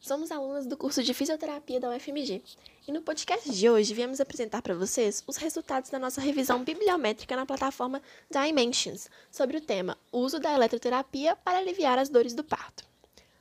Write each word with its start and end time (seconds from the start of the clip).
somos 0.00 0.30
alunas 0.30 0.66
do 0.66 0.76
curso 0.76 1.02
de 1.02 1.12
Fisioterapia 1.12 1.80
da 1.80 1.90
UFMG 1.90 2.42
e 2.86 2.92
no 2.92 3.02
podcast 3.02 3.50
de 3.50 3.68
hoje 3.68 3.92
viemos 3.92 4.20
apresentar 4.20 4.62
para 4.62 4.74
vocês 4.74 5.22
os 5.26 5.36
resultados 5.36 5.90
da 5.90 5.98
nossa 5.98 6.20
revisão 6.20 6.62
bibliométrica 6.62 7.34
na 7.34 7.44
plataforma 7.44 8.00
Dimensions 8.30 9.10
sobre 9.30 9.56
o 9.56 9.60
tema 9.60 9.98
Uso 10.12 10.38
da 10.38 10.52
eletroterapia 10.52 11.34
para 11.36 11.58
aliviar 11.58 11.98
as 11.98 12.08
dores 12.08 12.34
do 12.34 12.44
parto. 12.44 12.84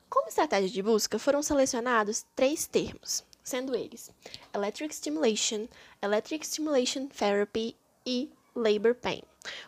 Como 0.09 0.27
estratégia 0.27 0.69
de 0.69 0.81
busca, 0.81 1.19
foram 1.19 1.43
selecionados 1.43 2.25
três 2.35 2.65
termos, 2.65 3.23
sendo 3.43 3.75
eles 3.75 4.09
Electric 4.53 4.95
Stimulation, 4.95 5.67
Electric 6.01 6.45
Stimulation 6.47 7.07
Therapy 7.07 7.75
e 8.05 8.29
Labor 8.55 8.95
Pain, 8.95 9.21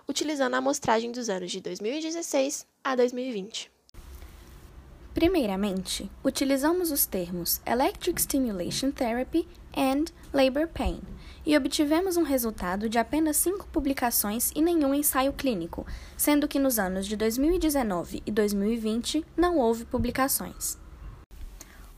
utilizando 0.08 0.56
a 0.56 0.58
amostragem 0.58 1.12
dos 1.12 1.30
anos 1.30 1.52
de 1.52 1.62
2016 1.62 2.66
a 2.84 2.96
2020. 2.96 3.77
Primeiramente, 5.18 6.12
utilizamos 6.24 6.92
os 6.92 7.08
termos 7.08 7.60
Electric 7.66 8.22
Stimulation 8.22 8.92
Therapy 8.92 9.48
and 9.76 10.06
Labor 10.32 10.68
Pain 10.68 11.02
e 11.44 11.58
obtivemos 11.58 12.18
um 12.18 12.22
resultado 12.22 12.88
de 12.88 13.00
apenas 13.00 13.36
cinco 13.38 13.68
publicações 13.70 14.52
e 14.56 14.62
nenhum 14.62 14.94
ensaio 14.94 15.34
clínico, 15.34 15.88
sendo 16.16 16.48
que 16.48 16.60
nos 16.60 16.78
anos 16.78 17.08
de 17.08 17.16
2019 17.16 18.22
e 18.28 18.32
2020 18.32 19.26
não 19.36 19.58
houve 19.58 19.86
publicações. 19.86 20.78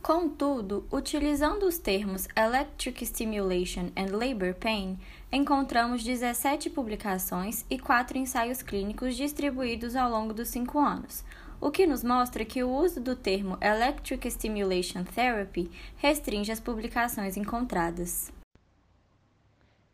Contudo, 0.01 0.87
utilizando 0.89 1.63
os 1.65 1.77
termos 1.77 2.25
Electric 2.37 3.05
Stimulation 3.05 3.91
and 3.97 4.15
Labor 4.15 4.53
Pain, 4.53 4.97
encontramos 5.29 6.05
17 6.05 6.69
publicações 6.69 7.65
e 7.69 7.77
4 7.77 8.17
ensaios 8.17 8.61
clínicos 8.61 9.17
distribuídos 9.17 9.97
ao 9.97 10.09
longo 10.09 10.33
dos 10.33 10.47
cinco 10.47 10.79
anos, 10.79 11.25
o 11.61 11.71
que 11.71 11.85
nos 11.85 12.03
mostra 12.03 12.45
que 12.45 12.63
o 12.63 12.71
uso 12.71 13.01
do 13.01 13.15
termo 13.15 13.57
Electric 13.61 14.29
Stimulation 14.31 15.03
Therapy 15.03 15.69
restringe 15.97 16.51
as 16.51 16.59
publicações 16.59 17.35
encontradas. 17.35 18.31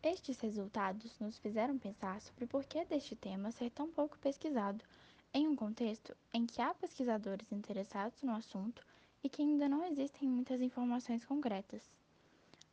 Estes 0.04 0.40
resultados 0.40 1.20
nos 1.20 1.40
fizeram 1.40 1.80
pensar 1.80 2.22
sobre 2.22 2.46
por 2.46 2.64
que 2.66 2.86
deste 2.86 3.16
tema 3.16 3.52
ser 3.52 3.72
tão 3.72 3.90
pouco 3.90 4.18
pesquisado, 4.20 4.84
em 5.34 5.48
um 5.48 5.56
contexto 5.56 6.16
em 6.32 6.46
que 6.46 6.62
há 6.62 6.74
pesquisadores 6.76 7.52
interessados 7.52 8.22
no 8.22 8.36
assunto 8.36 8.86
e 9.24 9.30
que 9.30 9.42
ainda 9.42 9.68
não 9.68 9.84
existem 9.84 10.30
muitas 10.30 10.62
informações 10.62 11.26
concretas. 11.26 11.82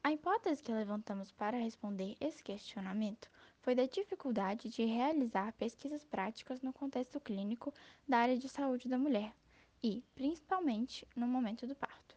A 0.04 0.10
hipótese 0.10 0.60
que 0.60 0.72
levantamos 0.72 1.30
para 1.30 1.56
responder 1.56 2.16
esse 2.20 2.42
questionamento 2.42 3.28
foi 3.60 3.72
da 3.72 3.86
dificuldade 3.86 4.68
de 4.68 4.84
realizar 4.84 5.52
pesquisas 5.52 6.04
práticas 6.04 6.60
no 6.60 6.72
contexto 6.72 7.20
clínico 7.20 7.72
da 8.08 8.18
área 8.18 8.36
de 8.36 8.48
saúde 8.48 8.88
da 8.88 8.98
mulher 8.98 9.32
e, 9.80 10.02
principalmente, 10.16 11.06
no 11.14 11.28
momento 11.28 11.68
do 11.68 11.76
parto. 11.76 12.16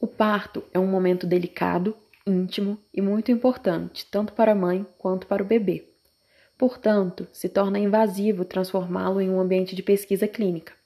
O 0.00 0.08
parto 0.08 0.64
é 0.72 0.80
um 0.80 0.86
momento 0.88 1.28
delicado, 1.28 1.96
íntimo 2.26 2.76
e 2.92 3.00
muito 3.00 3.30
importante, 3.30 4.04
tanto 4.06 4.32
para 4.32 4.50
a 4.50 4.56
mãe 4.56 4.84
quanto 4.98 5.28
para 5.28 5.42
o 5.42 5.46
bebê. 5.46 5.88
Portanto, 6.56 7.28
se 7.32 7.48
torna 7.48 7.78
invasivo 7.78 8.44
transformá-lo 8.44 9.20
em 9.20 9.30
um 9.30 9.38
ambiente 9.38 9.76
de 9.76 9.82
pesquisa 9.82 10.26
clínica. 10.26 10.77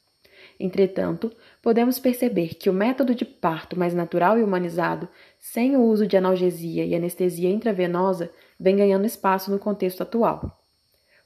Entretanto, 0.59 1.33
podemos 1.61 1.99
perceber 1.99 2.55
que 2.55 2.71
o 2.71 2.73
método 2.73 3.15
de 3.15 3.25
parto 3.25 3.79
mais 3.79 3.95
natural 3.95 4.39
e 4.39 4.43
humanizado, 4.43 5.09
sem 5.39 5.77
o 5.77 5.83
uso 5.83 6.07
de 6.07 6.17
analgesia 6.17 6.85
e 6.85 6.95
anestesia 6.95 7.51
intravenosa, 7.51 8.31
vem 8.59 8.77
ganhando 8.77 9.07
espaço 9.07 9.51
no 9.51 9.59
contexto 9.59 10.03
atual. 10.03 10.59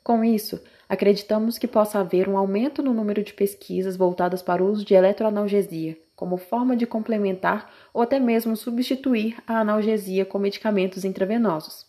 Com 0.03 0.23
isso, 0.23 0.63
acreditamos 0.89 1.59
que 1.59 1.67
possa 1.67 1.99
haver 1.99 2.29
um 2.29 2.39
aumento 2.39 2.81
no 2.83 2.95
número 2.95 3.25
de 3.25 3.35
pesquisas 3.35 3.97
voltadas 3.97 4.41
para 4.41 4.63
o 4.63 4.71
uso 4.71 4.85
de 4.85 4.95
eletroanalgesia, 4.95 5.99
como 6.15 6.37
forma 6.37 6.77
de 6.77 6.87
complementar 6.87 7.73
ou 7.93 8.01
até 8.03 8.21
mesmo 8.21 8.57
substituir 8.57 9.37
a 9.47 9.59
analgesia 9.59 10.25
com 10.25 10.39
medicamentos 10.39 11.05
intravenosos. 11.05 11.87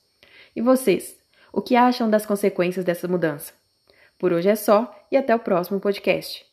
E 0.56 0.62
vocês, 0.62 1.16
o 1.54 1.62
que 1.62 1.76
acham 1.76 2.10
das 2.10 2.26
consequências 2.26 2.84
dessa 2.84 3.08
mudança? 3.08 3.54
Por 4.18 4.34
hoje 4.34 4.50
é 4.50 4.56
só 4.56 4.92
e 5.12 5.18
até 5.18 5.36
o 5.36 5.40
próximo 5.40 5.80
podcast. 5.80 6.47